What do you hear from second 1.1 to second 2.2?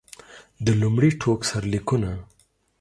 ټوک سرلیکونه.